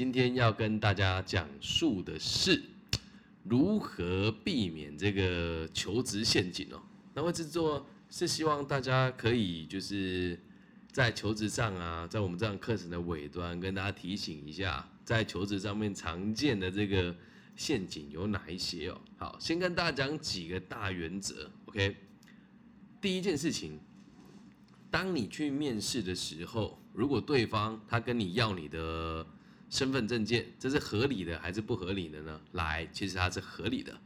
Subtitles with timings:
[0.00, 2.62] 今天要跟大家讲述的是
[3.44, 6.80] 如何避免这个求职陷阱哦。
[7.12, 10.40] 那位制作是希望大家可以就是
[10.90, 17.14] 在求职上啊，在我们这样课程的尾端跟大家提醒一下，在求职上面常见的这个
[17.54, 18.98] 陷阱有哪一些哦。
[19.18, 21.94] 好，先跟大家讲几个大原则，OK。
[23.02, 23.78] 第一件事情，
[24.90, 29.26] 当你去面试的时候，如果对方他跟你要你的
[29.70, 32.40] 身份证件，这是合理的还是不合理的呢？
[32.52, 33.96] 来，其实它是合理的，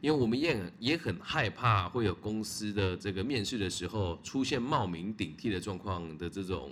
[0.00, 6.70] 因为我们也也很害怕会有公司的这个面试的时候出现冒名顶替的状况的这种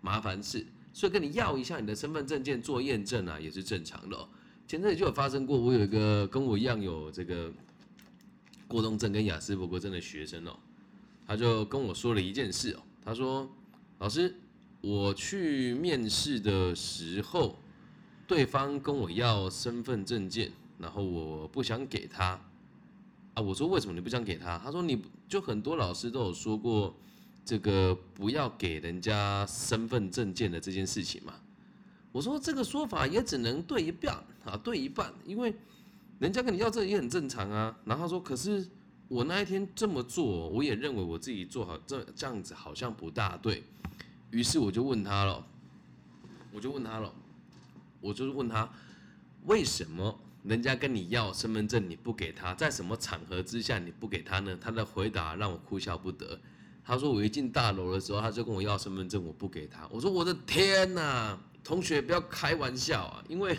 [0.00, 4.28] 麻烦事，所以跟你要一下你的身份证件做验证啊，也是正常的。
[4.68, 7.52] 前阵子就有发生过，我有一个跟我一样有这个
[8.68, 10.54] 过动症跟雅思伯格症的学生哦。
[11.26, 13.50] 他就跟我说了一件事哦，他说
[13.98, 14.34] ：“老师，
[14.86, 17.56] 我去面试的时候，
[18.26, 22.38] 对方跟我要身份证件，然后我不想给他
[23.32, 23.40] 啊。
[23.40, 24.58] 我说为什么你不想给他？
[24.58, 26.94] 他说你就很多老师都有说过，
[27.46, 31.32] 这个不要给人家身份证件的这件事情嘛。
[32.12, 35.54] 我说这个说法也只能对一半啊，对一半，因为
[36.18, 37.74] 人家跟你要这也很正常啊。
[37.86, 38.68] 然后他说可是。”
[39.06, 43.62] 我那一天这么做，我也认为我自己做好这这样子好像不大对，
[44.34, 45.46] 于是我就问他了，
[46.52, 47.14] 我就问他了，
[48.00, 48.68] 我就是问他，
[49.46, 54.58] 为什么人家跟你要身份证你不给他，在什么场合之下你不给他呢？
[54.60, 56.40] 他的回答让我哭笑不得。
[56.84, 59.86] 他说我一进大楼的时候，他就跟我要身份证，我不给他。
[59.88, 63.56] 我说我的天哪，同学不要开玩笑啊，因为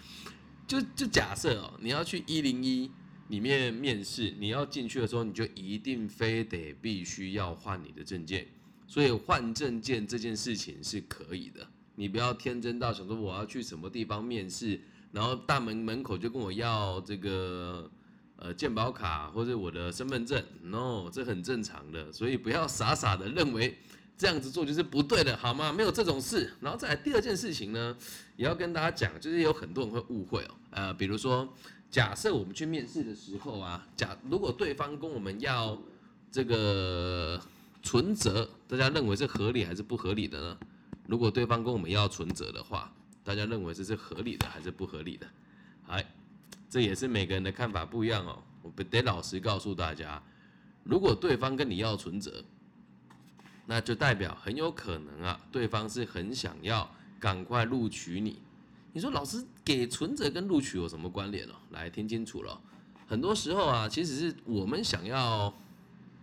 [0.66, 2.90] 就就假设哦，你要去一零一。
[3.28, 8.46] 里面面试，你要进去的时候，你就一定非得必须要换你的证件，
[8.86, 11.66] 所以换证件这件事情是可以的。
[11.94, 14.80] 你不要天真到想说我要去什么地方面试，
[15.12, 17.90] 然后大门门口就跟我要这个
[18.36, 23.78] 呃健保卡或者我的身份证，no，这很正常的，所以不要傻傻的认为
[24.16, 25.72] 这样子做就是不对的，好吗？
[25.72, 26.52] 没有这种事。
[26.60, 27.96] 然后再来第二件事情呢，
[28.36, 31.52] 也要跟大家讲，就是有很多人会误会哦，呃，比如说。
[31.88, 35.80] 假设我们去面试的时候啊，假如果对方跟我们要
[36.32, 37.40] 这个
[37.86, 40.58] 存折，大家认为是合理还是不合理的呢？
[41.06, 42.92] 如果对方跟我们要存折的话，
[43.22, 45.26] 大家认为这是合理的还是不合理的？
[45.86, 46.04] 哎，
[46.68, 48.42] 这也是每个人的看法不一样哦。
[48.62, 50.20] 我得老实告诉大家，
[50.82, 52.44] 如果对方跟你要存折，
[53.66, 58.42] 那就代表很有可能啊，对方是很想要赶快录取你。
[58.92, 61.52] 你说老师给存折跟录取有什么关联哦？
[61.70, 62.60] 来听清楚了，
[63.06, 65.54] 很多时候啊，其实是我们想要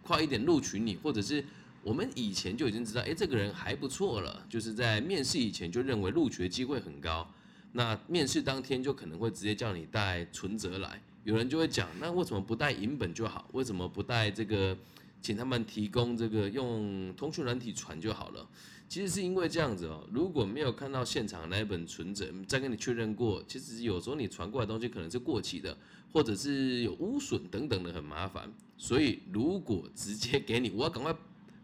[0.04, 1.44] 快一点录取你，或者是
[1.82, 7.28] 我们以前就已经知道，哎，这个人还不错了，就是在面试以前就认为录取的机会很高，
[7.72, 11.02] 那面试当天就可能会直接叫你带存折来。
[11.24, 13.48] 有人就会讲，那为什么不带银本就好？
[13.54, 14.78] 为什么不带这个？
[15.24, 18.48] 请他们提供这个用通讯软体传就好了。
[18.90, 25.76] 其实是因为这样子哦，如果没有看到现场那一本存折，再跟你确认过，其实有时候你传过来东西可能是过期的，
[26.12, 28.52] 或者是有污损等等的，很麻烦。
[28.78, 31.16] 所以如果直接给你，我要赶快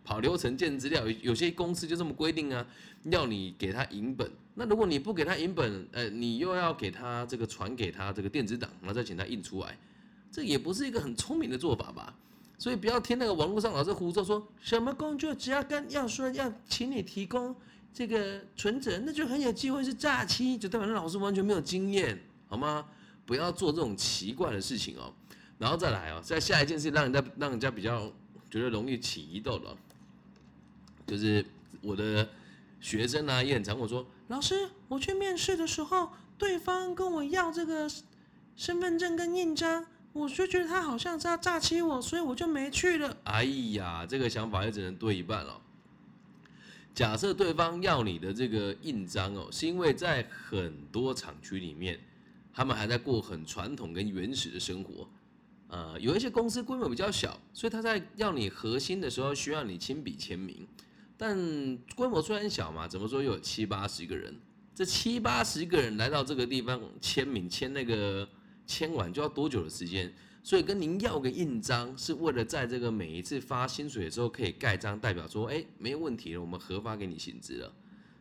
[0.03, 2.65] 跑流程建资料，有些公司就这么规定啊，
[3.11, 4.31] 要你给他银本。
[4.55, 9.77] 那如果你不给他银本，呃，你又要给他这个传给他这个电子档，然后再请他印出来，
[10.31, 12.15] 这也不是一个很聪明的做法吧？
[12.59, 17.55] 所以不要听那个网络上老是胡说，说什么工作只要跟要说要请你提供
[17.93, 22.85] 这个存折，那就很有机会是诈欺，就代表老师完全没有经验，好吗？
[23.25, 25.13] 不要做这种奇怪的事情哦。
[25.57, 28.11] 然后再来哦，在下一件事让人家让人家比较
[28.51, 29.77] 觉得容易起疑窦了，
[31.07, 31.45] 就是
[31.81, 32.27] 我的
[32.81, 37.89] 学生呢也很常我说，老师，我去面试的时候，对方跟我要这个
[38.57, 39.85] 身份证跟印章。
[40.11, 43.15] 我就觉得他好像是要诈欺我，所以我就没去了。
[43.25, 43.43] 哎
[43.73, 45.61] 呀，这个想法也只能对一半了。
[46.95, 51.99] 假设对方要你的这个印章哦，是因为在很多厂区里面，
[52.51, 55.07] 他们还在过很传统跟原始的生活。
[55.67, 60.67] 呃，有一些公司规模比较小，所以他在要你核心的时候需要你亲笔签名。
[61.15, 61.37] 但
[61.95, 64.35] 规模虽然小嘛，怎么说有七八十个人？
[64.73, 68.27] 这七八十个人来到这个地方签名，签那个。
[68.69, 70.13] 签完就要多久的时间？
[70.43, 77.73] 所以跟您要个印章，是为了在这个每一次发薪水的时候可以盖章，代表说，哎，没有问题了，我们核发给你薪资了。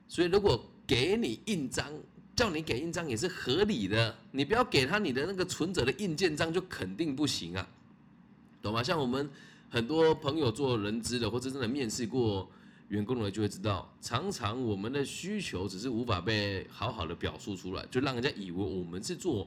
[0.09, 1.87] 所以如果给你印章，
[2.35, 4.17] 叫你给印章也是合理的。
[4.31, 7.69] 你不要给他你的那个存折的印鉴章，就肯定不行啊，
[8.63, 8.83] 懂吗？
[8.83, 9.29] 像我们
[9.69, 12.51] 很多朋友做人资的，或者真的面试过
[12.89, 19.47] 员工的就会知道，常常我们的需求只是无法被好好的表述出来，就让人家以为我们是做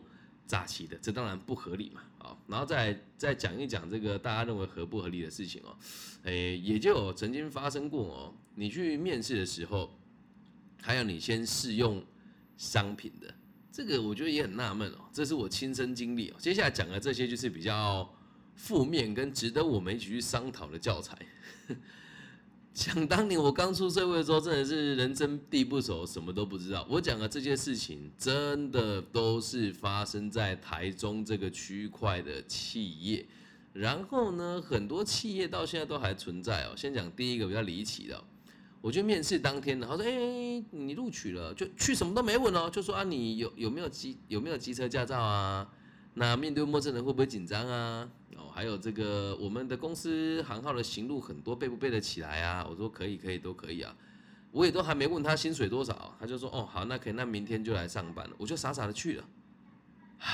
[0.51, 2.01] 诈欺的，这当然不合理嘛。
[2.17, 5.77] 啊，然后再再讲一讲这个大家认为合不合理的事情哦，
[6.23, 9.97] 诶，也就曾经发生过哦，你去面试的时候，
[10.81, 12.03] 还要你先试用
[12.57, 13.33] 商品的，
[13.71, 16.35] 这个我觉得也很纳闷哦，这是我亲身经历哦。
[16.37, 18.13] 接下来讲的这些就是比较
[18.53, 21.17] 负面跟值得我们一起去商讨的教材。
[22.73, 26.87] 想当年我刚出社会的时候，真的是人生地不熟，什么都不知道。
[26.89, 33.25] 我讲的这些事情，真的都是发生在台中这个区块的企业。
[33.73, 36.73] 然后呢，很多企业到现在都还存在哦。
[36.75, 38.23] 先讲第一个比较离奇的，
[38.79, 45.67] 我去面试当天呢，他说：“哎，你录取了，就去什么都没问哦，就说啊，你有有没有机有没有机车驾照啊？
[46.13, 48.09] 那面对陌生人会不会紧张啊？”
[48.53, 52.67] 还有这个，我们的公司行号的行路很多，背不背得起来啊？
[52.69, 53.95] 我说可以，可以，都可以啊。
[54.51, 58.35] 我也都还没问他薪水多少，他就说哦好，那可以，那明天就来上班了。
[58.37, 59.23] 我就傻傻的去了。
[60.19, 60.27] 啊，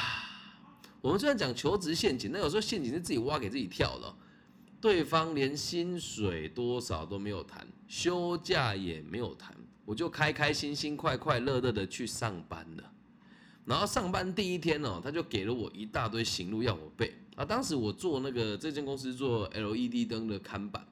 [1.01, 4.13] 我们虽然讲求职陷阱，那有时候陷阱是自己挖给自己跳的。
[4.81, 9.55] 对方连薪水多少都没有谈，休假也没有谈，
[9.85, 12.83] 我就开开心心、快快乐乐的去上班了。
[13.65, 17.13] 然后上班第一天哦，他就给了我一大堆行路要我背。
[17.37, 20.83] 啊，当时我做那个这间公司做 LED 灯的看板，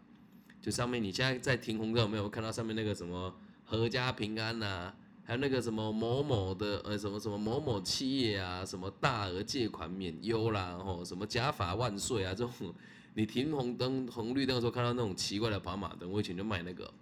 [0.62, 3.36] 就上面你现在在停红灯有没有看到上面那个什么
[3.68, 4.94] 阖家平安呐，
[5.24, 12.72] 还有那个什么某某的呃什么什么某某企业啊，什么大额借款免忧啦，然后什么假法万岁啊这种，
[13.16, 16.94] 你停红灯红绿灯的时候看到那种奇怪的跑马灯，我以前就卖那个，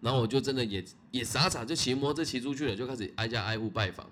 [0.00, 4.10] 然后我就真的也也傻傻就骑摩托车骑出去了，就开始挨家挨户拜访，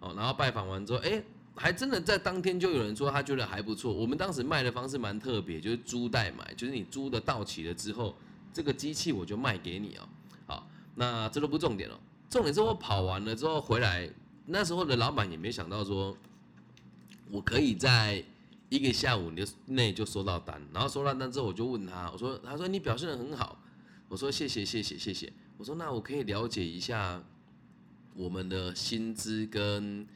[0.00, 1.22] 哦，然后拜访完之后，哎。
[1.60, 3.92] 还真的在当天就有人说他觉得还不错。
[3.92, 8.16] 我们当时卖的方式蛮特别，就是租代买，就是你租的到期了之后，
[8.50, 10.08] 这个机器我就卖给你哦。
[10.46, 14.10] 好，那这都不重点了，重点是我跑完了之后回来，
[14.46, 16.16] 那时候的老板也没想到说，
[17.30, 18.24] 我可以在
[18.70, 19.30] 一个下午
[19.66, 23.62] 内就收到单，然后收到单之后我就问他，我说，他说你表现的很好，
[24.08, 27.22] 我说谢谢谢谢谢谢，我说那我可以了解一下
[28.14, 30.06] 我们的薪资跟。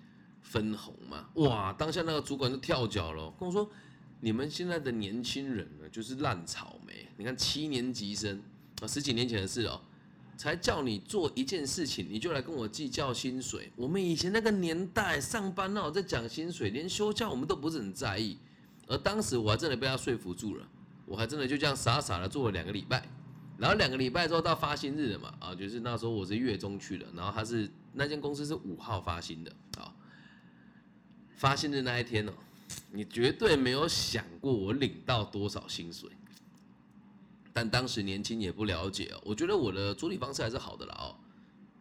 [0.44, 1.72] 分红嘛，哇！
[1.72, 3.68] 当下那个主管就跳脚了，跟我说
[4.20, 7.08] ：“你们现在的年轻人呢，就是烂草莓。
[7.16, 8.40] 你看七年级生
[8.80, 9.80] 啊，十几年前的事哦，
[10.36, 13.72] 才叫你做一件事情，你就来跟我计较薪水。
[13.74, 18.38] 我们以前那个年代上班哦，在讲薪水，连休假我们都不是很在意。
[18.86, 20.68] 而当时我还真的被他说服住了，
[21.06, 23.08] 我还真的就这样傻傻的做了两个礼拜。
[23.56, 29.93] 然后两个礼拜之后到发薪日了嘛，啊，就是那时候我是月中去的，然后他是那间公司是五号发薪的啊。”
[31.36, 32.32] 发薪的那一天哦，
[32.92, 36.08] 你绝对没有想过我领到多少薪水。
[37.52, 41.14] 但当时年轻也不了解哦，我觉得我的处理方式还是好的啦哦。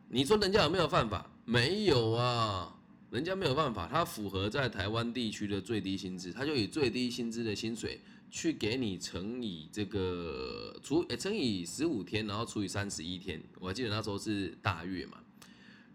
[0.09, 1.27] 你说人家有没有犯法？
[1.45, 2.75] 没有啊，
[3.09, 13.41] 人家没有办法，他符合在台湾地区的最低薪资，他就以最低薪资的薪水去给你乘以这个除乘以十五天，然后除以三十一天。
[13.59, 15.17] 我还记得那时候是大月嘛。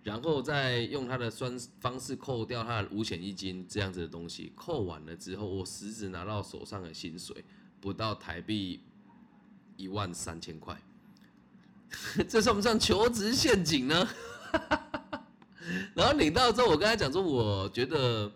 [0.08, 7.44] 然后再用他的算方式扣掉他的五险一金这样子的东西，扣完了之后，我实质拿到手上的薪水
[7.78, 8.80] 不到台币
[9.76, 10.74] 一万三千块，
[12.26, 14.08] 这算不算求职陷阱呢？
[15.94, 18.32] 然后领到之后，我跟他讲说，我觉得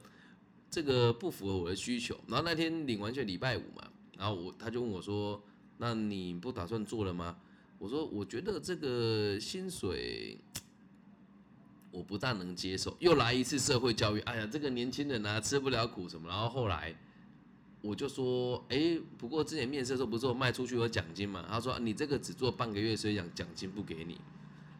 [0.71, 2.15] 这个不符合我的需求。
[2.27, 5.43] 然后那天领完就礼拜五嘛，然后我他就问我说，
[5.79, 7.35] 那你不打算做了吗？
[7.79, 10.39] 我说我觉得这个薪水。
[11.93, 14.21] 我不大能接受，又来一次社会教育。
[14.21, 16.27] 哎呀，这个年轻人啊，吃不了苦什么。
[16.27, 16.93] 然后后来
[17.83, 21.45] 我就说，哎，不过之前面试的时候不是我卖出去有奖金嘛？
[21.47, 24.19] 他说你这个只做半个月，所以奖奖金不给你。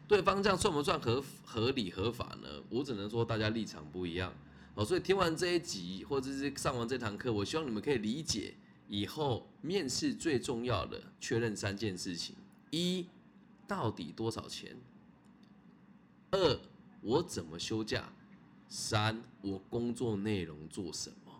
[0.07, 2.49] 对方这样算不算合合理合法呢？
[2.69, 4.33] 我只能说大家立场不一样
[4.73, 4.83] 哦。
[4.83, 8.55] 所以听完这一集或者是上完这堂课，我希望你们可以理解，
[8.89, 12.35] 以后面试最重要的确认三件事情：
[12.71, 13.05] 一，
[13.67, 14.75] 到底多少钱？
[16.31, 16.59] 二。
[17.03, 18.11] 我怎么休假？
[18.69, 21.31] 三，我工作内容做什么？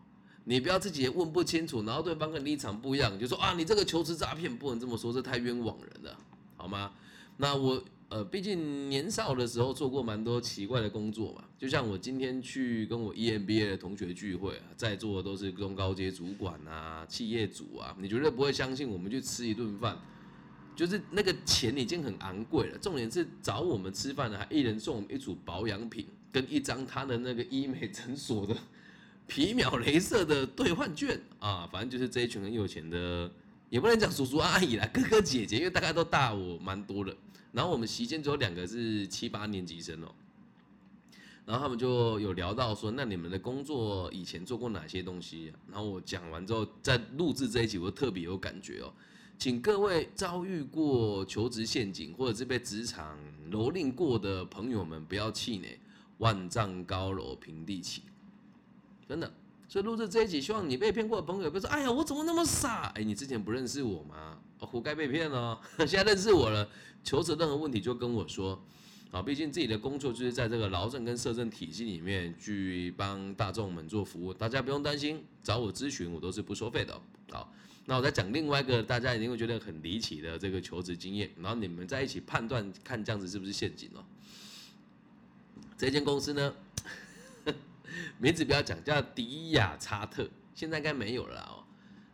[0.44, 6.18] 你不要自己也问不清楚，然后对方跟你立场不一样，就说啊，你这个求职诈骗不能这么说，这太冤枉人了，
[6.58, 6.92] 好吗？
[7.38, 19.98] 那我呃，毕竟年少的时候做过蛮多奇怪的工作嘛，就像我今天去跟我 EMBA 的同学聚会，在座的都是中高阶主管啊、企业主啊，你绝对不会相信我们去吃一顿饭。
[20.76, 28.56] 就是那个钱已经很昂贵了，重点是找我们吃饭的还一人送我们一组保养品跟一张他的那个医美诊所的
[29.28, 33.32] 皮秒镭射的兑换券啊，反正就是这一群很有钱的
[33.70, 37.16] 也不能讲叔叔阿姨啦，哥哥姐姐，因为大概都大我蛮多的。
[37.52, 40.12] 然后我们席间只有两个是七八年级生哦，
[41.46, 45.54] 然后他们就有聊到说，那你们的工作以前做过哪些东西？
[45.72, 48.92] 然后我讲完之后，在录制这一集，我特别有感觉哦。
[49.44, 53.18] 请各位遭遇过求职陷阱或者是被职场
[53.52, 55.78] 蹂躏过的朋友们，不要气馁，
[56.20, 58.04] 万丈高楼平地起，
[59.06, 59.30] 真的。
[59.68, 64.40] 所以录制这一集，希望你被骗过的朋友不要说：“哎呀，我怎么那么傻？”哎，你之前不认识我吗？
[64.60, 65.60] 活该被骗哦。
[65.80, 66.66] 现在认识我了，
[67.04, 68.58] 求职任何问题就跟我说。
[69.12, 76.98] 啊，毕竟自己的工作就是在这个劳政跟社政体系里面去帮大众们做服务，大家不用担心，找我咨询我都是不收费的。
[77.30, 77.52] 好，
[77.86, 84.04] 那我再讲另外一个大家一定会觉得很离奇的这个求职经验，然后你们在一起判断看这样子是不是陷阱哦。
[85.78, 86.54] 这间公司呢，
[88.18, 91.64] 名字不要讲，叫迪亚查特，现在应该没有了哦。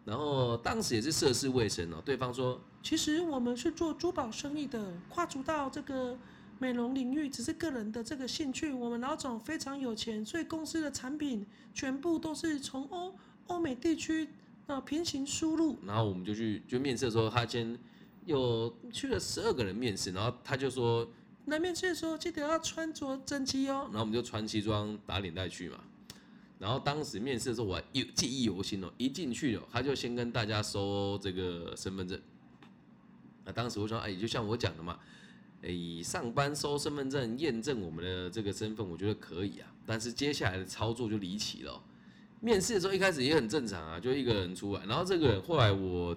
[0.06, 6.18] 然后当时也是涉世未深哦，对方说，其实我们是做珠宝生意的，跨足到这个。
[6.62, 13.16] 美容领域只是个人的这个兴趣，我们老总非常有钱，所以公司的产品全部都是从欧
[13.48, 14.28] 欧美地区
[14.70, 15.78] 啊平行输入。
[15.86, 17.78] 然后我们就去就面试的时候，他先
[18.26, 21.10] 有去了十二个人面试，然后他就说，
[21.46, 23.84] 来面试的时候记得要穿着整齐哦。
[23.86, 25.80] 然后我们就穿西装打领带去嘛。
[26.60, 32.20] 然后当时面试的时候我还有记忆犹新哦，一进去哦，他就先跟大家收这个身份证。
[33.46, 35.00] 那当时我说，哎，就像我讲的嘛。
[35.62, 39.68] 哎，上班收身份证验证我们的这个身份，我觉得可以啊。
[39.86, 41.84] 但是接下来的操作就离奇了。
[42.40, 46.16] 面试的时候一开始也很正常啊，就一个人出来，然后这个人后来我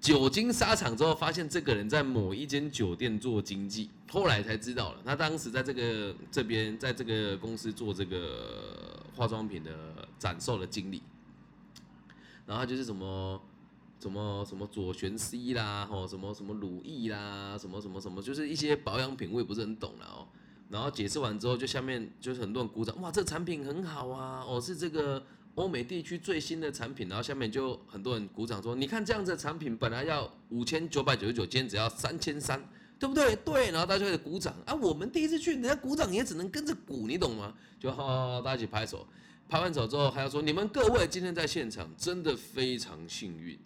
[0.00, 11.02] 久经沙场之后，发现这个人在某一间酒店做经济，后来才知道了，他当时在这个这边，在这个公司做这个化妆品的展售的经理，
[12.46, 13.40] 然后就是什么。
[13.98, 20.28] 什么什么左旋 C 啦，吼什么什么乳液啦，什么什么什么，就是一些保养品，我也不是很懂了哦。
[20.68, 27.08] 然后解释完之后，就下面就是很多人鼓掌，哇，这产品很好啊，哦是这个欧美地区最新的产品。
[27.08, 32.60] 然后下面就很多人鼓掌说，你看这样子的产品本来要五千九百九十九，今天只要三千三，
[32.98, 33.36] 对不对？
[33.36, 33.70] 对。
[33.70, 37.54] 然后大家就开始鼓掌啊，我们第一次去，人家鼓掌也只能跟着鼓，你懂吗？
[37.78, 39.06] 就好，大家一起拍手，
[39.48, 43.56] 拍完手之后还要说，你们各位今天在现场真的非常幸运。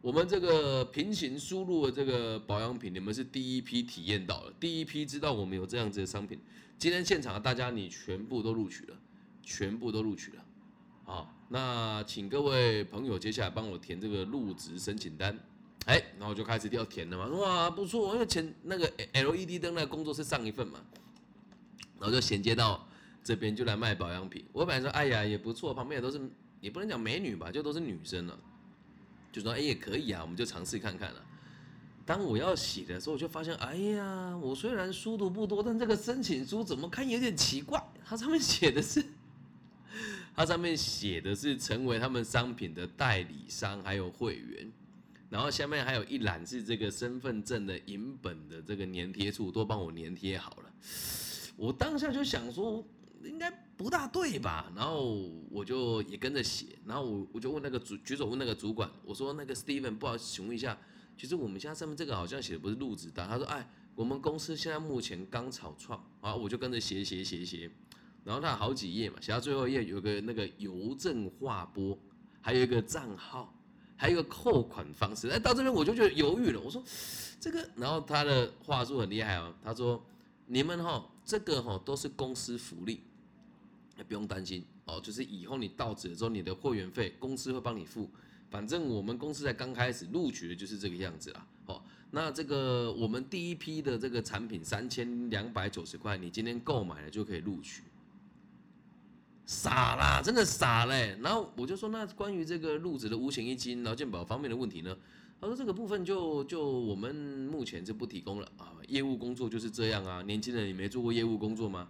[0.00, 6.38] 我们这个平行输入的这个保养品，你们是第一批体验到了，第一批知道我们有这样子的商品。
[6.78, 8.96] 今天现场大家你全部都录取了，
[9.42, 10.44] 全部都录取了。
[11.04, 15.36] 好，那请各位朋友接下来帮我填这个入职申请单。
[15.86, 17.26] 哎，然后就开始要填了嘛。
[17.36, 20.78] 哇，不错，因为前那个 LED 灯那个工作是上一份嘛，
[21.98, 22.86] 然后就衔接到
[23.24, 24.44] 这边就来卖保养品。
[24.52, 26.20] 我本来说，哎呀也不错，旁边也都是，
[26.60, 28.38] 也不能讲美女吧，就都是女生了。
[29.30, 31.24] 就说哎也可以啊，我们就尝试看看了。
[32.06, 37.82] 当我要写的时候，我就发现，哎呀，我虽然书读不多，但这个申请书怎么看有点奇怪。
[38.04, 39.04] 它上面写的是，
[40.34, 44.72] 它上面写的是成为他们商品的代理商还有会员，
[45.28, 50.72] 然后下面还有一栏是这个身份证的影本的这个粘贴处都帮我粘贴好了。
[51.56, 52.82] 我当下就想说。
[53.24, 54.72] 应该不大对吧？
[54.74, 60.76] 然后我就也跟着写，然后我我就问那个主举手问那个主管，我说那个 Steven，不好意思请问一下，
[61.16, 67.70] 其实我们现在上面这个好像写的不是入职单，他说哎，我们公司现在目前刚草创，啊，我就跟着写写写写，
[68.24, 71.98] 然后他好几页嘛，写到最后一页有个那个邮政划拨，
[72.40, 73.52] 还有一个账号，
[73.96, 76.82] 还有一个扣款方式，哎，到这边我就觉得犹豫了，我说
[77.40, 80.04] 这个，然后他的话术很厉害哦，他说
[80.46, 83.02] 你们哈这个哈都是公司福利。
[83.98, 88.08] 也不用担心哦，就是以后你到职之后，你的会员费公司会帮你付。
[88.48, 91.46] 反正我们公司在刚开始录取的就是这个样子啦。
[91.66, 97.82] 哦，那这个我们第一批的这个产品三千两百九十块，你今天购买了就可以录取。
[99.44, 101.18] 傻啦，真的傻嘞。
[101.20, 104.96] 然后我就说，那关于这个入职的五险一金、劳健保方面的问题呢？
[105.40, 108.72] 他说这个部分就就我们目前就不提供了啊。
[108.88, 111.88] 业务工作就是这样啊，年轻人你没做过业务工作吗？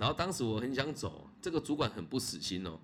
[0.00, 2.80] 然后当时我很想走，这个主管很不死心哦，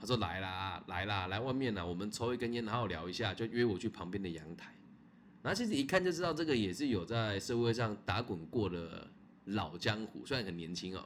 [0.00, 4.74] 他说来啦来啦来外面啦，我们抽一根烟好好聊一下，就约我去旁边的阳台。
[5.42, 9.06] 然后其实一看就知道这个也是有在社会上打滚过的
[9.44, 11.04] 老江湖，虽然很年轻哦。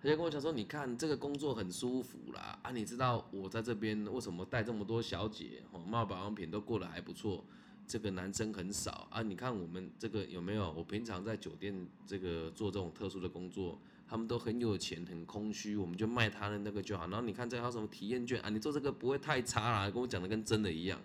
[0.00, 7.44] 他就跟我讲说，你看这个工作很舒服啦，啊你知道我在这边为什么带这么多小姐哦，卖保养品都过得还不错，
[7.84, 10.70] 这个男生很少啊，你看我们这个有没有？
[10.72, 11.74] 我平常在酒店
[12.06, 17.06] 这个做这种特殊的工作，他们都很有钱，很空虚，我们就卖他的那个就好。
[17.08, 18.48] 然后你看这还有什么体验券啊？
[18.48, 21.00] 你做这个不会太差啦，跟我讲的跟真的一样。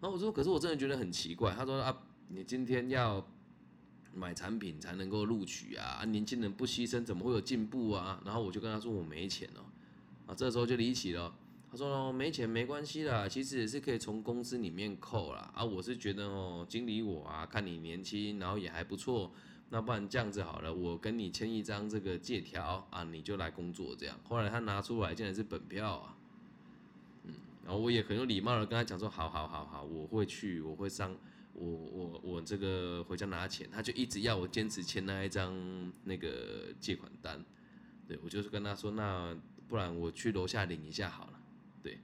[0.00, 1.52] 然后我说，可是我真的觉得很奇怪。
[1.54, 3.26] 他说啊，你今天要
[4.14, 8.20] 买产品才能够录取啊，年轻人不牺牲怎么会有进步啊？
[8.24, 9.60] 然后我就跟他说我没钱哦，
[10.26, 11.34] 啊，这时候就离奇了。
[11.70, 15.52] 他说哦，没钱没关系啦，其实也是可以从公司里面扣啦。
[15.54, 19.30] 啊，我是觉得哦，经理我啊，看你年轻，然后也还不错，
[19.70, 24.18] 那不然这样子好了，我跟你签一张这个借条啊，你就来工作这样。
[24.24, 26.16] 后来他拿出来竟然是本票啊，
[27.24, 27.34] 嗯，
[27.64, 31.14] 然后我也很有礼貌的跟他讲说，好好好好，我会去，我会上，
[31.52, 33.68] 我我我这个回家拿钱。
[33.70, 35.54] 他就一直要我坚持签那一张
[36.04, 37.44] 那个借款单，
[38.06, 39.36] 对我就是跟他说，那
[39.68, 41.32] 不然我去楼下领一下好了。
[41.82, 41.98] 对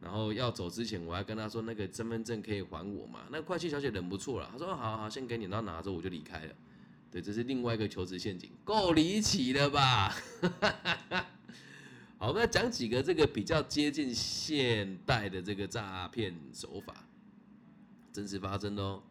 [0.00, 3.26] 然后要走之前，我还跟他说那个身份证可以还我嘛？
[3.32, 6.54] 那会计小姐人不错了，她说好好先给你，然后拿着我就离开了。
[7.10, 10.14] 对，这是另外一个求职陷阱，够离奇了吧？
[12.18, 17.06] 好，我们讲几个这个比较接近现代的这个诈骗手法，
[18.12, 19.02] 真实发生的哦。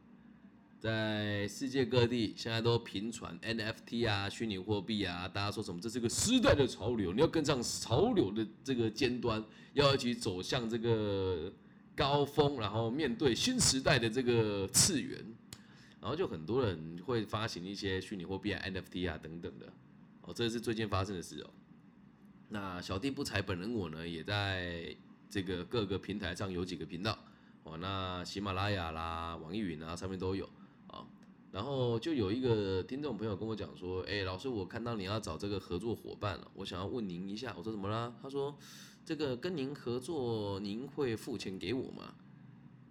[0.80, 5.82] 在世界各地，现在都频传 NFT 啊，虚拟货币啊，大家说什么？
[5.82, 11.52] 这是个时代的潮流，你要跟上潮流的这个尖端，要一起走向这个
[11.96, 15.26] 高峰，然后面对新时代的这个次元，
[16.06, 19.66] 然后就很多人会发行一些虚拟货币啊、NFT 啊等等的。
[20.22, 21.50] 哦，这是最近发生的事哦。
[22.48, 24.96] 那小弟不才本人我呢，也在
[25.32, 27.18] 这个各个平台上有几个频道
[27.64, 30.48] 哦，那喜马拉雅啦、网易云啊上面都有
[30.86, 31.04] 啊。
[31.52, 38.56] 然后就有一个听众朋友跟我讲说：“哎，老师，我看到你要找这个合作伙伴了，我想要问您一下。”我说：“怎么了？”他说
[39.04, 42.14] ：“这个跟您合作，您会付钱给我吗？”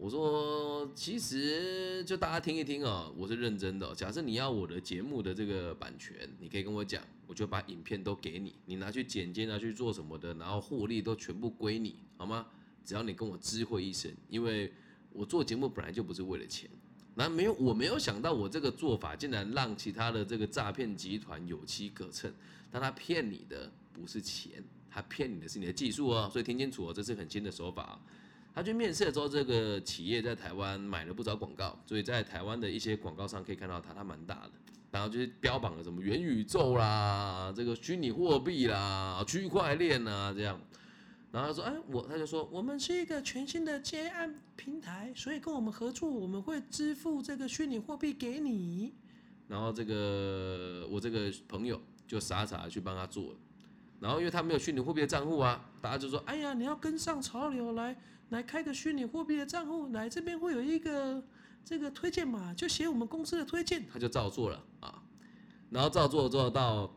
[0.04, 3.94] 我说：“其实就大家听一听啊，我是认真的。
[3.94, 12.46] 假设你要我的节目的这个版权，你可以跟我讲，我就把影片都给你，你拿去剪接，拿去做什么的，然后获利都全部归你，好吗？
[12.84, 14.70] 只要你跟我知会一声，因为
[15.10, 16.68] 我做节目本来就不是为了钱。”
[17.16, 22.30] 那没有，我没有想到我这个做法竟然让其他的这个诈骗集团有机可乘。
[22.70, 26.28] 但他骗你的不是钱，他骗你的是你的技术哦。
[26.30, 27.98] 所以听清楚哦，这是很新的手法。
[28.54, 34.52] 他去面试的时候，这个企业在台湾买了不少广告，所以在台湾的一些广告上可以看到它，它蛮大的。
[34.92, 40.60] 然后就是标榜了什么元宇宙啦，这个虚拟货币啦，区块链啊这样。
[41.32, 48.94] 然后他说：“哎，我他就说，我们是一个全新的接案平台，所以跟我们合作，我们会支付这个虚拟货币给你。
[49.48, 53.34] 然后这个我这个朋友就傻傻的去帮他做，
[53.98, 57.96] 然后因为他没有虚拟货币的账户啊，大家就说：哎呀，你要跟上潮流，来
[58.34, 61.22] 来开个虚拟货币的账户，来这边会有一个
[61.64, 65.00] 这个推荐码，就写我们公司的推荐，他就照做了啊。
[65.70, 66.92] 然后照做做到，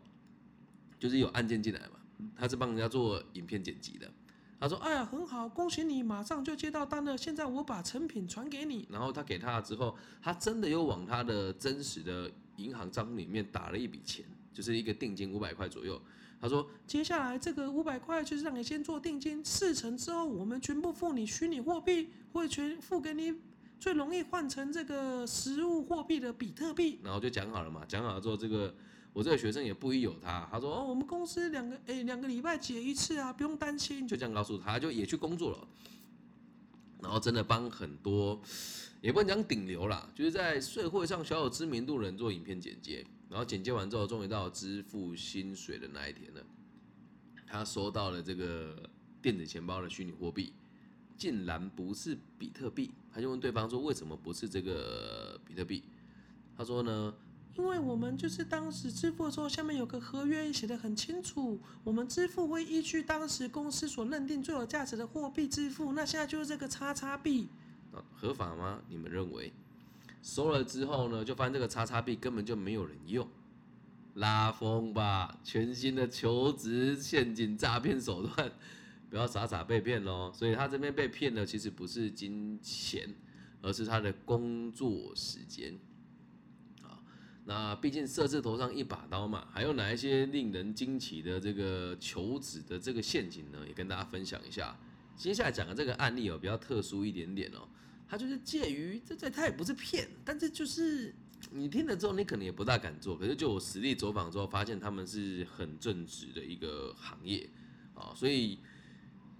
[1.00, 4.12] 就是有案件进来嘛，他是帮人家做影片剪辑的。”
[4.60, 7.15] 他说：“哎呀，很好，恭喜你，马上就接到单了。
[7.15, 16.02] 现在我把成品传给你。”然后他给他了之后，他真的又往他的真实的银行账户里面打了一笔钱，就是一个定金五百块左右。
[16.39, 23.34] 他说：“接下来这个五百块就是让你先做定金，事成之后我们全部付你虚拟货币，会全付给你
[23.80, 28.73] 最容易换成这个实物货币的比特币。”然后就讲好了嘛，讲好了之后这个。
[29.13, 35.67] 我这个学生也不疑有他，他说哦，我们公司两个哎两个礼拜结一次啊，不用担心，就这样告诉他，就也去工作了。
[37.02, 38.39] 然后真的帮很多，
[39.02, 46.41] 也不能讲顶流啦，就是在社会上小有知名度的人做影片剪接，然后剪接完之后，终于到支付薪水的那一天了。
[47.45, 48.89] 他收到了这个
[49.21, 50.53] 电子钱包的虚拟货币，
[51.17, 55.83] 竟然不是比特币，他就问对方说为什么不是这个比特币？
[56.57, 57.13] 他说呢？
[57.55, 65.93] 因为我们就是当时支付的时候，下面有个合约写的很清楚，我们支付会依据当时公司所认定最有价值的货币支付。
[65.93, 67.47] 那现在就是这个叉叉币，
[68.13, 68.79] 合法吗？
[68.87, 69.51] 你们认为？
[70.21, 73.27] 收了之后呢，就发现这个叉叉币根本就没有人用，
[74.15, 75.39] 拉风吧！
[75.43, 78.51] 全新的求职陷阱诈骗手段，
[79.10, 80.32] 不要傻傻被骗喽。
[80.34, 83.15] 所以他这边被骗的其实不是金钱，
[83.62, 85.77] 而是他的工作时间。
[87.45, 93.60] 那毕竟设置头上一把刀嘛，还有哪一些令人惊奇的这个求职的这个陷阱呢？
[93.65, 94.77] 也跟大家分享一下。
[95.15, 97.65] 接下来讲的这个案例哦，比较特殊一点点哦，
[98.10, 101.13] 它就是介于这这它也不是骗，但是就是
[101.52, 103.17] 你听了之后，你可能也不大敢做。
[103.17, 107.50] 可是就我实地走访之后，发现他们是很正直的一个行业
[107.93, 108.60] 啊，所以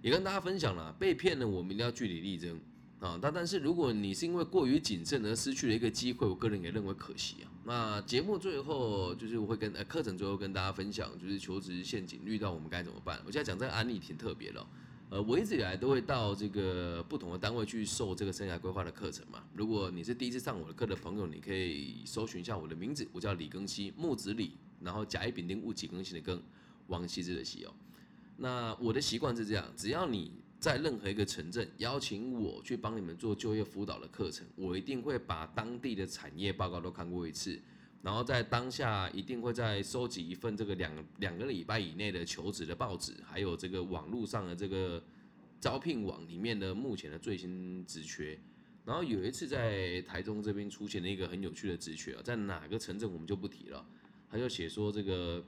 [0.02, 2.60] 也跟大家分享了，被骗了我们一定要据理力争。
[3.00, 3.18] 啊。
[3.20, 7.50] 但但是如果你是因为过于谨慎而失去了一个机会，我个人也认为可惜啊。
[7.64, 13.20] 那节目最后就是我会跟呃课程最后跟大家分享，就是求职陷阱遇到我们该怎么办。
[13.26, 14.66] 我现在讲这个案例挺特别的。
[15.10, 19.42] 呃，我一直以来都会到这个不同的单位去授这个生涯规划的课程嘛。
[19.54, 26.38] 如果你是第一次上我的课的朋友，你可以搜寻一下我的名字，我叫李庚希，木子李，然后甲乙丙丁戊己庚辛的庚，
[26.88, 27.72] 王羲之的羲哦。
[28.36, 37.58] 那我的习惯是这样，只要你在任何一个城镇邀请我去帮你们做就业辅导的课程，我一定会把当地的产业报告都看过一次。
[38.00, 45.02] 然后在当下一定会在收集一份这个两两个礼拜以内的求职的报纸，还有这个网络上的这个
[45.60, 48.38] 招聘网里面的目前的最新职缺。
[48.84, 53.84] 然后有一次在台中这边出现了一个很有趣的职缺啊，在哪个城镇我们就不提了，
[54.30, 55.44] 他就写说这个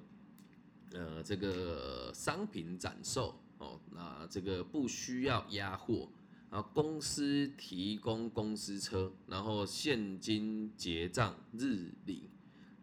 [0.93, 6.11] 呃这个商品展售哦，那这个不需要压货，
[6.51, 12.29] 然后公司提供公司车，然后现金结账日领。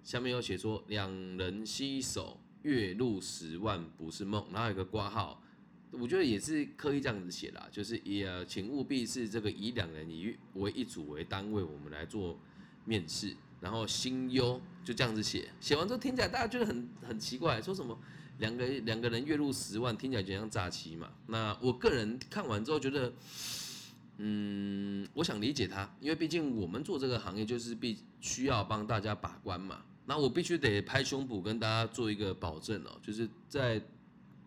[0.07, 5.43] 下面有写说两人携手月入十万不是梦，然后有个挂号，
[5.91, 12.39] 我觉得也是刻意这样子写啦，就是也请务必是这个以两人以为一组为单位，我们来做
[12.85, 17.99] 面试，然后心优就这样子写，写完之后听起来大家觉得很很奇怪，说什么
[18.37, 21.11] 两个两个人月入十万，听起来就像诈欺嘛。
[21.27, 23.11] 那我个人看完之后觉得，
[24.19, 29.83] 嗯，我想理解他，因为毕竟我们做这个行业就是必需要帮大家把关嘛。
[30.09, 33.81] 那我必须得拍胸脯跟大家做一个保证哦，就是在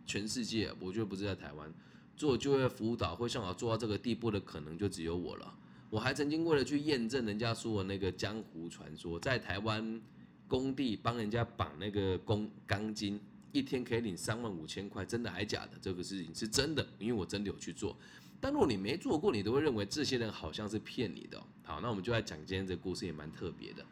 [0.06, 1.70] 全世界，我觉得不是在台湾
[2.16, 5.54] 做就业辅导会像我做到这个地步的，可能就只有我了。
[5.90, 10.00] 我还曾经为了去验证人家说的那个江湖传说，在台湾
[10.48, 13.20] 工地帮人家绑那个工钢筋，
[13.52, 15.72] 一天可以领三万五千块，真的还假的？
[15.82, 17.94] 这个事情是真的，因为我真的有去做。
[18.40, 21.38] 但如果你没做过，你都会认为这些人好像是骗你的。
[21.62, 23.84] 好，那我们就来讲今天这个故事，也蛮特别的。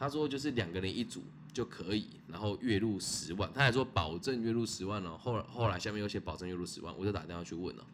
[0.00, 3.52] 他说就是两个人一组就可以，然后月入十万。
[3.52, 5.18] 他还说保证月入十万哦。
[5.18, 7.86] 后后来下面又写保证月入十万，我就打电话去问了。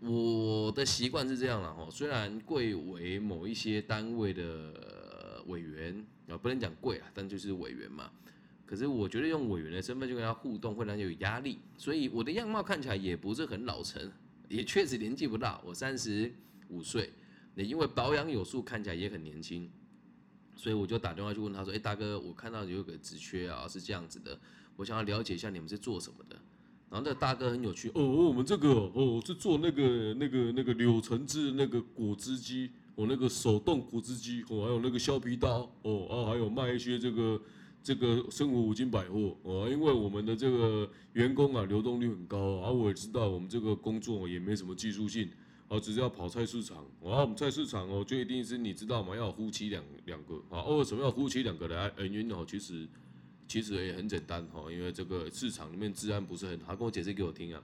[0.00, 8.10] 我的习惯是这样了哈，虽然贵为某一些单位的委员啊，不能讲贵啊，但就是委员嘛。
[8.66, 14.10] 可是我觉得用委员的身份就跟他互动会让人有压力，所以我的样貌看起来也不是很老成，
[14.48, 16.34] 也确实年纪不大，我三十
[16.70, 17.12] 五岁，
[17.54, 19.70] 也因为保养有素，看起来也很年轻。
[20.60, 24.38] 所以我就打电话去问他说：“哎，大哥，我看到有个职缺啊，是这样子的，
[24.76, 26.36] 我想要了解一下你们是做什么的。”
[26.90, 37.40] 然后那大哥很有趣，哦，我们这个哦是做那个那个那个柳橙汁那个果汁机，哦那个手动果汁机，哦还有那个削皮刀，哦啊还有卖一些这个
[37.82, 45.26] 这个生活五金百货，哦因为我们的这个员工啊流动率很高啊，我也知道我们这个工作也没什么技术性。
[45.70, 49.14] 哦，只是要跑菜市场，然哦，我们菜市场哦，就一定是你知道吗？
[49.14, 51.88] 要夫妻两两个，啊，为什么要夫妻两个来？
[51.96, 52.88] 原因哦，其实
[53.46, 57.62] 其实也很简单哈，因为这个市场里面治安不是很好，跟我解释给我听啊。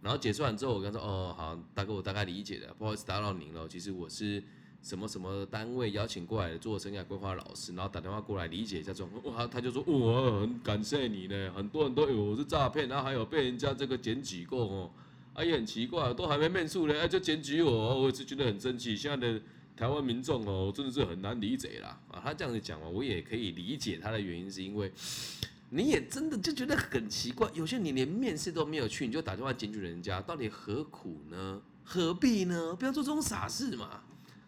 [0.00, 3.66] 然后解释完之后，我跟他说，哦，好，大哥，我大概理解了，不好意思打扰您了。
[3.66, 4.40] 其实我是
[4.80, 9.34] 什么什么单位邀请过来做生涯规划老师，然后打电话过来理解一下状况。
[9.34, 14.90] 哇，他就说，哇，很感谢你呢，很多人都以为我是诈骗，然后还有被人家这个检举过哦。
[15.34, 18.96] 啊，也很奇怪，都还没面试呢，哎，就检举我，我是觉得很生气。
[18.96, 19.40] 现在的
[19.76, 21.98] 台湾民众哦，真的是很难理解啦。
[22.10, 24.92] 啊，他这样子讲嘛，我也可以理解他的原因，是因为
[25.70, 31.62] 你也真的就觉得很奇怪，有些你连面试都没有去，你就打电话检举人家，到底何苦呢？
[31.84, 32.74] 何必呢？
[32.74, 34.02] 不要做这种傻事嘛。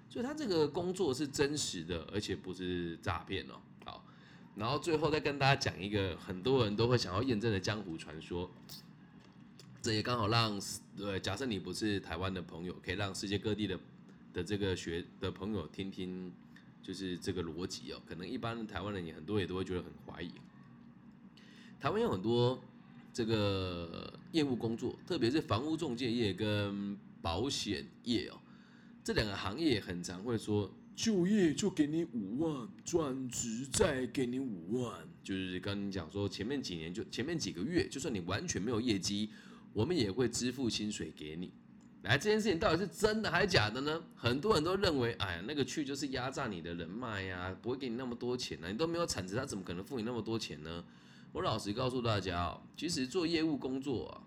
[0.08, 3.54] 所以他这个工作是真实的，而且不是诈骗哦。
[3.84, 4.04] 好，
[4.56, 8.50] 然后最后再跟大家讲一个很多人都会想要验证的江湖传说。
[9.82, 10.62] 这也刚好让
[10.96, 13.80] 对，假设你不是台湾的朋友，可以让世界各地的
[14.32, 16.30] 的这个学的朋友听听，
[16.80, 18.00] 就是这个逻辑哦。
[18.06, 20.30] 可能一般台湾人也很多也都会觉得很怀疑。
[21.80, 22.62] 台湾有很多
[23.12, 28.38] 这个业务工作，特别是房屋中介业跟保险业哦，
[29.02, 39.28] 这两个行业很常会说，就业就给你五万，转职再给你五万，就是跟你讲说前面几年就前面几个月，就算你完全没有业绩。
[39.72, 41.52] 我们也会支付薪水给你。
[42.02, 44.02] 来，这件事情到底是真的还是假的呢？
[44.16, 48.68] 很多人都认为，哎呀，那个去就是压榨你的人脉呀，不会给你那么多钱呢。
[48.70, 50.84] 你都没有产值，他怎么可能付你那么多钱呢？
[51.30, 54.20] 我老实告诉大家哦，其实做业务工作啊，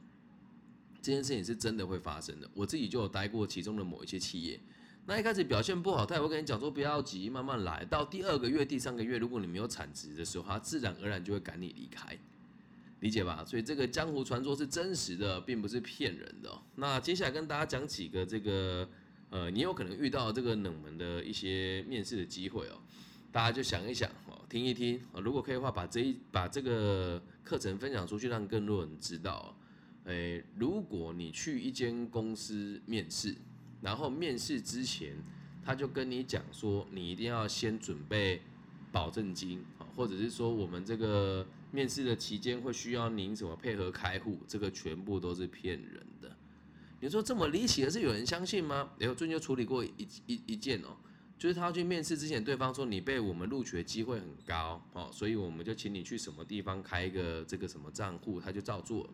[1.01, 2.49] 这件事情是真的会发生的。
[2.53, 4.58] 我自己就有待过其中的某一些企业，
[5.05, 7.84] 那一开始表现不好，他也会跟你讲说不要急，慢慢来。
[7.84, 12.17] 到第二个月、第三个月，如果你没有产值的时候，他自然而然就会赶你离开。
[13.01, 16.49] 理解吧，所以这个江湖传说是真实的，并不是骗人的。
[16.75, 18.88] 那接下来跟大家讲几个这个
[19.29, 22.79] 呃，你有可能遇到这个冷门的一些面试的机会哦，
[23.31, 29.55] 大家就想一想哦，听一听哦，如果可以的话，把这一把这个课程分享出去，让更多人知道。
[30.05, 33.36] 诶，如果你去一间公司面试，
[33.81, 35.15] 然后面试之前
[35.63, 38.41] 他就跟你讲说，你一定要先准备
[38.91, 46.36] 保证金啊，或者是说我们这个面试的期间会需要您怎么配合开户，这个全部都是骗人的。
[47.01, 48.89] 你说这么离奇的是有人相信吗？
[48.99, 50.95] 哎，我最近就处理过一一一件哦，
[51.38, 59.10] 就是他要去面试之前，对方说你被我们录取的机会很高哦，所以我们就请你去什么地方开一个这个什么账户，他就照做。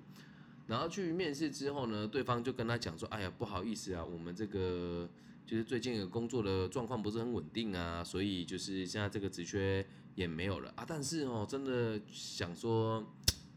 [0.67, 5.09] 然后去面试之后呢，对方就跟他讲说：“哎呀，不好意思啊，我们这个
[5.51, 9.85] 就是最近的工作的状况不是很稳定啊，所以就是现在这个职缺
[10.15, 10.85] 也没有了啊。
[10.87, 13.05] 但是哦，真的想说，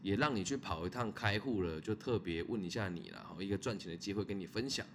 [0.01, 4.85] 也让你去跑一趟开户了，就特别问一下你了，一个赚钱的机会跟你分享。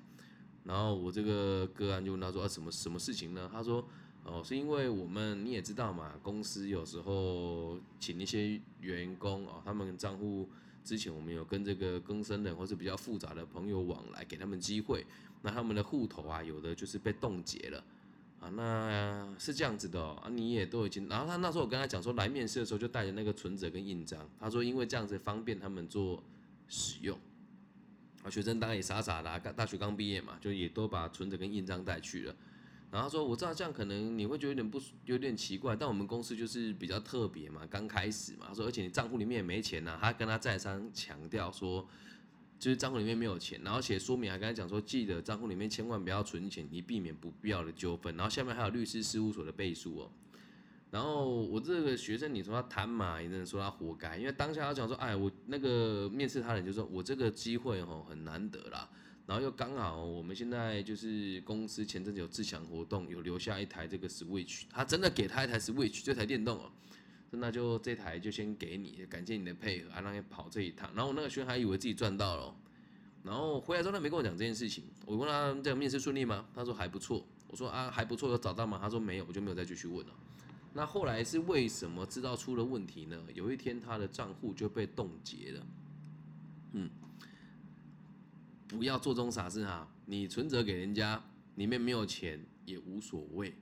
[0.64, 3.48] 然后我这个个案就问他说：啊，什么什么事情呢？
[3.50, 3.82] 他说：
[4.22, 10.46] 哦，是因为我们你也知道嘛，公司有时候请一些员工哦，他们账户。”
[10.82, 15.06] 之前我们有跟这个更生人或是比较复杂的朋友往来，给他们机会，
[15.42, 17.84] 那他们的户头啊，有的就是被冻结了
[18.40, 26.22] 啊，那是这样子的啊，你也都已经，然后他那时候我跟他讲说，来面试的时候就带着那个存折跟印章，他说因为这样子方便他们做
[26.68, 27.18] 使用，
[28.22, 32.34] 啊，学生当然也傻傻的，大学刚毕业嘛，就也都把存折跟印章带去了。
[32.90, 38.46] 然后说，我知道这样可能你会觉得有点不有点奇怪，但我们公司就是比较特别嘛，刚开始嘛。
[38.48, 39.96] 他说，而且你账户里面也没钱呐。
[40.00, 41.86] 他跟他再三强调说，
[42.58, 48.16] 就是账户里面没有钱，然后写说明还跟他讲说，记得账户里面千万不要存钱，以避免不必要的纠纷。
[48.16, 50.10] 然后下面还有律师事务所的背书哦。
[50.90, 58.90] 然后我这个学生，你说他贪嘛，也只能说他活该，因为当下他讲说，哎，我那个面试他人就说我这个机会哦很难得啦。
[59.30, 66.68] 然后又刚好，我们现在就是公司前阵子有自强活动，有留下一台这个 Switch，他真的给他一台 Switch，这台电动哦，
[67.30, 70.90] 那就这台就先给你，感谢你的配合，还让你跑这一趟。
[70.96, 72.52] 然后我那个学员还以为自己赚到了，
[73.22, 76.44] 然后回来之后他没跟我讲这件事情，我问他这个面试顺利吗？
[76.52, 77.24] 他说还不错。
[77.46, 78.80] 我说啊还不错，有找到吗？
[78.82, 80.12] 他说没有，我就没有再继续问了。
[80.72, 83.16] 那后来是为什么知道出了问题呢？
[83.32, 85.66] 有一天他的账户就被冻结了，
[86.72, 86.90] 嗯。
[88.76, 89.88] 不要做这种傻事哈！
[90.06, 91.22] 你存折给人家，
[91.56, 93.54] 里面没有钱也无所谓。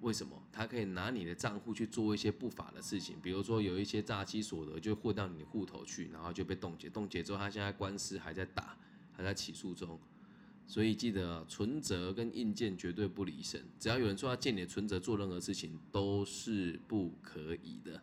[0.00, 0.42] 为什么？
[0.52, 6.90] 他可以拿你的账户去做一些不法的事情，比如说有一些诈欺所得就汇到你户头去，然后就被冻结。
[6.90, 8.76] 冻结之后，他现在官司还在打，
[9.12, 9.98] 还在起诉中。
[10.66, 13.64] 所以记得，存折跟印件绝对不离身。
[13.78, 18.02] 只要有人说要借你的存折做任何事情，都是不可以的。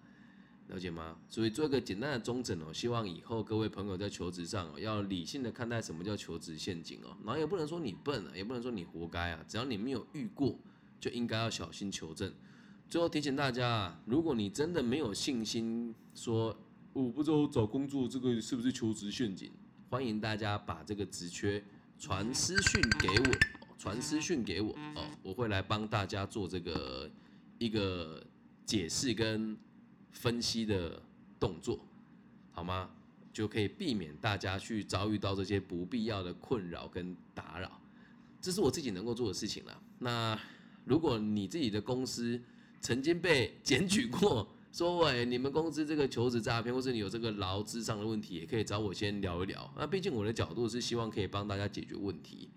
[0.70, 1.18] 了解吗？
[1.28, 10.56] 所以做一个简单的中诊哦，希望以后各位朋友在求职上哦，要理性的看待什么叫求职陷阱哦，然后也不能说你笨啊，也不能说你活该啊，只要你没有遇过，
[11.00, 12.32] 就应该要小心求证。
[12.88, 16.56] 最后提醒大家啊，如果你真的没有信心，说
[16.94, 19.52] 我不知道找工作这个是不是求职陷阱，
[19.90, 21.64] 欢迎大家把这个职缺
[21.98, 23.36] 传私讯给我，
[23.80, 27.10] 传私讯给我哦，我会来帮大家做这个
[27.58, 28.24] 一个
[28.68, 29.58] 解释跟。
[30.12, 31.02] 分析的
[31.40, 31.80] 动作，
[32.52, 32.90] 好吗？
[33.32, 37.80] 就可以避免大家去遭遇到这些不必要的困扰跟打扰，
[38.42, 39.82] 这是我自己能够做的事情了。
[40.00, 40.38] 那
[40.84, 42.42] 如果你自己的公司
[42.82, 49.72] 曾经被检举过，说喂，你们公司这个求职诈骗，或是你有这个劳资上的问题，也可以找我先聊一聊。
[49.78, 52.50] 那毕竟我的角度是希望可以帮大家解决问题，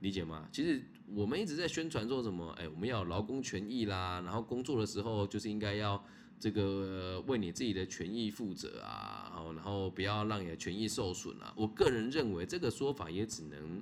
[0.00, 0.48] 理解吗？
[0.50, 6.02] 其实我们一直在宣传说什么，哎，我们要劳工权益啦，然后工作的时候就是应该要。
[6.42, 11.54] 这个为你自己的权益负责啊，然后然后不要让你的权益受损啊。
[11.56, 13.80] 我个人认为这个说法也只能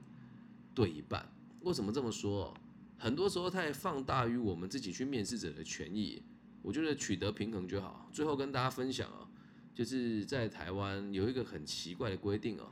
[0.75, 1.27] 对一半。
[1.63, 2.53] 为什么这么说？
[2.99, 6.23] 很多时候太放大于我们自己去面试者的权益。
[6.61, 8.07] 我觉得取得平衡就好。
[8.13, 9.27] 最后跟大家分享啊，
[9.75, 12.71] 就是在台湾有一个很奇怪的规定哦，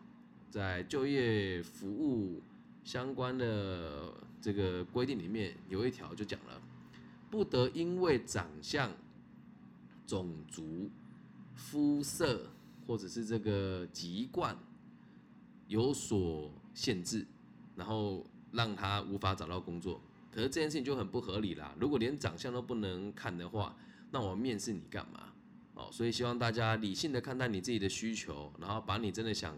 [0.50, 2.42] 在就业服务
[2.84, 6.60] 相关的这个规定里面有一条就讲了，
[7.30, 8.92] 不得因为长相。
[10.08, 10.90] 种族、
[11.54, 12.50] 肤色
[12.86, 14.56] 或者是这个籍贯
[15.66, 17.26] 有所限制，
[17.76, 20.00] 然后让他无法找到工作。
[20.32, 21.74] 可是这件事情就很不合理啦。
[21.78, 23.76] 如果连长相都不能看的话，
[24.10, 25.32] 那我面试你干嘛？
[25.74, 29.54] 哦，所以希望大家理性的看待你自己的需求，然后把你真的想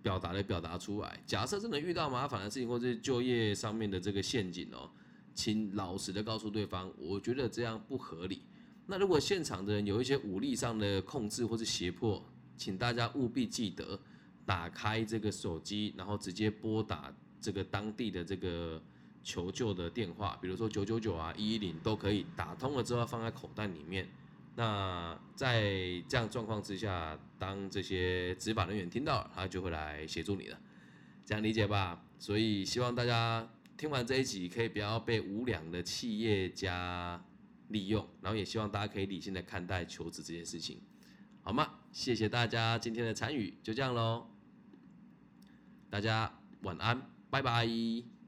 [0.00, 1.20] 表达的表达出来。
[1.26, 4.88] 假设真的遇到麻烦的事情，或者是就业上面的这个陷阱哦，
[5.34, 8.42] 请老实的告诉对方，我觉得这样不合理。
[8.90, 12.20] 那如果现场的人有一些武力上的控制或是胁迫，
[12.56, 13.96] 请大家务必记得
[14.44, 18.82] 打开这个手机，然后直接拨打这个当地的这个
[19.22, 24.08] 求救的电话，比如说九九九啊、一一零都可以打通了之后放在口袋里面。
[24.56, 30.58] 那在这样状况之下，当这些执法人员听到了，他就会来协助你了，
[31.24, 32.02] 这样理解吧？
[32.18, 37.24] 所以希望大家听完这一集，可以不要被无良的企业家
[37.70, 40.80] 利用，然后也希望大家可以理性的看待求职这件事情，
[41.42, 41.80] 好吗？
[41.90, 44.26] 谢谢大家今天的参与，就这样喽，
[45.88, 48.19] 大家晚安，拜拜。